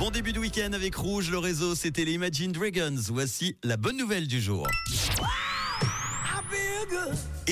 Bon 0.00 0.08
début 0.10 0.32
de 0.32 0.38
week-end 0.38 0.72
avec 0.72 0.94
Rouge, 0.94 1.30
le 1.30 1.36
réseau, 1.36 1.74
c'était 1.74 2.06
les 2.06 2.14
Imagine 2.14 2.52
Dragons. 2.52 2.96
Voici 3.10 3.58
la 3.62 3.76
bonne 3.76 3.98
nouvelle 3.98 4.26
du 4.26 4.40
jour. 4.40 4.66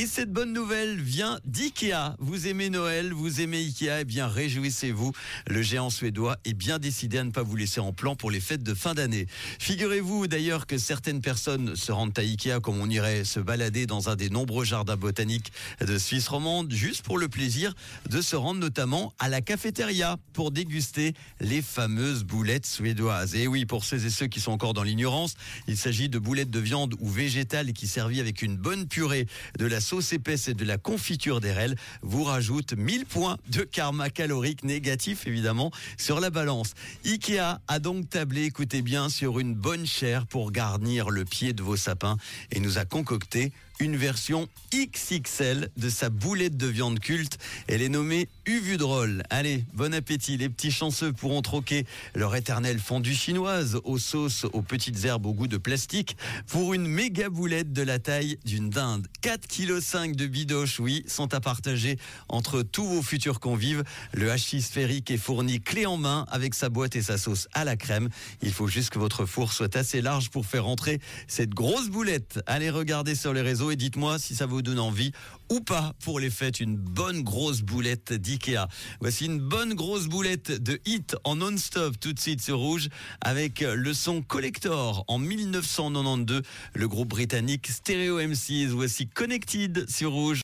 Et 0.01 0.07
cette 0.07 0.33
bonne 0.33 0.53
nouvelle 0.53 1.01
vient 1.01 1.41
d'IKEA. 1.45 2.15
Vous 2.21 2.47
aimez 2.47 2.71
Noël, 2.71 3.13
vous 3.13 3.41
aimez 3.41 3.59
IKEA, 3.59 4.03
eh 4.03 4.05
bien 4.05 4.29
réjouissez-vous. 4.29 5.11
Le 5.49 5.61
géant 5.61 5.91
suédois 5.91 6.37
est 6.45 6.55
bien 6.55 6.79
décidé 6.79 7.19
à 7.19 7.25
ne 7.25 7.33
pas 7.33 7.43
vous 7.43 7.57
laisser 7.57 7.81
en 7.81 7.93
plan 7.93 8.15
pour 8.15 8.31
les 8.31 8.39
fêtes 8.39 8.63
de 8.63 8.75
fin 8.75 8.95
d'année. 8.95 9.27
Figurez-vous 9.59 10.29
d'ailleurs 10.29 10.69
que 10.69 10.79
certaines 10.79 11.21
personnes 11.21 11.75
se 11.75 11.91
rendent 11.91 12.17
à 12.17 12.23
IKEA 12.23 12.61
comme 12.61 12.81
on 12.81 12.89
irait 12.89 13.25
se 13.25 13.41
balader 13.41 13.87
dans 13.87 14.09
un 14.09 14.15
des 14.15 14.31
nombreux 14.31 14.65
jardins 14.65 14.97
botaniques 14.97 15.51
de 15.85 15.99
Suisse 15.99 16.29
romande, 16.29 16.71
juste 16.71 17.03
pour 17.03 17.19
le 17.19 17.27
plaisir 17.27 17.75
de 18.09 18.21
se 18.21 18.37
rendre 18.37 18.61
notamment 18.61 19.13
à 19.19 19.29
la 19.29 19.41
cafétéria 19.41 20.17
pour 20.33 20.53
déguster 20.53 21.15
les 21.41 21.61
fameuses 21.61 22.23
boulettes 22.23 22.67
suédoises. 22.67 23.35
Et 23.35 23.49
oui, 23.49 23.67
pour 23.67 23.83
ceux 23.83 24.07
et 24.07 24.11
ceux 24.11 24.29
qui 24.29 24.39
sont 24.39 24.53
encore 24.53 24.75
dans 24.75 24.85
l'ignorance, 24.85 25.35
il 25.67 25.77
s'agit 25.77 26.09
de 26.09 26.21
boulettes 26.21 26.51
de 26.51 26.61
viande 26.61 26.95
ou 27.01 27.09
végétales 27.09 27.73
qui 27.73 27.89
servies 27.89 28.21
avec 28.21 28.43
une 28.43 28.57
bonne 28.57 28.87
purée 28.87 29.27
de 29.59 29.67
la 29.67 29.81
sauce 29.89 30.13
épaisse 30.13 30.49
et 30.49 30.55
de 30.55 30.67
la 30.67 30.77
confiture 30.77 31.41
d'érel 31.41 31.75
vous 32.03 32.23
rajoute 32.23 32.75
1000 32.75 33.07
points 33.07 33.39
de 33.49 33.63
karma 33.63 34.11
calorique 34.11 34.63
négatif 34.63 35.27
évidemment 35.27 35.71
sur 35.97 36.21
la 36.21 36.29
balance. 36.29 36.75
Ikea 37.07 37.63
a 37.69 37.79
donc 37.79 38.11
tablé, 38.11 38.45
écoutez 38.45 38.83
bien, 38.83 39.09
sur 39.09 39.39
une 39.39 39.55
bonne 39.55 39.87
chair 39.87 40.27
pour 40.27 40.53
garnir 40.53 41.09
le 41.09 41.25
pied 41.25 41.55
de 41.55 41.63
vos 41.63 41.79
sapins 41.79 42.19
et 42.51 42.61
nous 42.61 42.77
a 42.77 42.85
concocté 42.85 43.51
une 43.81 43.97
version 43.97 44.49
XXL 44.75 45.71
de 45.77 45.89
sa 45.89 46.11
boulette 46.11 46.57
de 46.57 46.67
viande 46.67 46.99
culte. 46.99 47.39
Elle 47.69 47.83
est 47.83 47.89
nommée 47.89 48.29
Uvudrol. 48.47 49.23
Allez, 49.31 49.65
bon 49.75 49.95
appétit. 49.95 50.37
Les 50.37 50.49
petits 50.49 50.71
chanceux 50.71 51.13
pourront 51.13 51.43
troquer 51.43 51.87
leur 52.15 52.35
éternelle 52.35 52.79
fondue 52.79 53.15
chinoise 53.15 53.79
aux 53.85 53.99
sauces 53.99 54.47
aux 54.53 54.63
petites 54.63 55.05
herbes 55.05 55.27
au 55.27 55.33
goût 55.33 55.47
de 55.47 55.57
plastique 55.57 56.17
pour 56.47 56.75
une 56.75 56.87
méga 56.87 57.29
boulette 57.29 57.73
de 57.73 57.83
la 57.83 57.99
taille 57.99 58.39
d'une 58.45 58.71
dinde. 58.71 59.07
4,5 59.23 60.13
kg 60.13 60.17
de 60.17 60.27
bidoche, 60.27 60.81
oui, 60.81 61.05
sont 61.07 61.33
à 61.35 61.41
partager 61.41 61.99
entre 62.29 62.63
tous 62.63 62.87
vos 62.87 63.03
futurs 63.03 63.41
convives. 63.41 63.85
Le 64.13 64.31
hachis 64.31 64.63
sphérique 64.63 65.11
est 65.11 65.19
fourni 65.19 65.61
clé 65.61 65.87
en 65.87 65.97
main 65.97 66.27
avec 66.31 66.55
sa 66.55 66.69
boîte 66.69 66.97
et 66.97 67.03
sa 67.03 67.19
sauce 67.19 67.49
à 67.53 67.65
la 67.65 67.77
crème. 67.77 68.09
Il 68.43 68.53
faut 68.53 68.69
juste 68.69 68.91
que 68.91 68.99
votre 68.99 69.27
four 69.27 69.53
soit 69.53 69.77
assez 69.77 70.01
large 70.01 70.31
pour 70.31 70.47
faire 70.47 70.67
entrer 70.67 71.01
cette 71.27 71.51
grosse 71.51 71.89
boulette. 71.89 72.41
Allez 72.47 72.71
regarder 72.71 73.15
sur 73.15 73.33
les 73.33 73.43
réseaux 73.43 73.68
et 73.71 73.77
dites-moi 73.77 74.19
si 74.19 74.35
ça 74.35 74.47
vous 74.47 74.63
donne 74.63 74.79
envie 74.79 75.13
ou 75.51 75.61
pas 75.61 75.95
pour 76.05 76.21
les 76.21 76.31
fêtes 76.31 76.61
une 76.61 76.77
bonne 76.77 77.23
grosse 77.23 77.63
boulette 77.63 78.13
d'IKEA. 78.13 78.69
Voici 79.01 79.27
une 79.27 79.41
bonne 79.41 79.75
grosse 79.75 80.07
boulette 80.07 80.51
de 80.63 80.81
hit 80.85 81.17
en 81.25 81.37
non-stop 81.37 81.99
tout 81.99 82.13
de 82.13 82.21
suite 82.21 82.43
sur 82.43 82.59
Rouge 82.59 82.89
avec 83.21 83.61
le 83.61 83.95
son 83.95 84.23
Collector 84.23 85.05
en 85.09 85.19
1992, 85.19 86.43
le 86.75 86.89
groupe 86.89 87.09
britannique 87.09 87.67
Stereo 87.69 88.19
MCs. 88.19 88.69
Voici 88.69 89.09
Connected 89.09 89.89
sur 89.89 90.13
Rouge. 90.13 90.37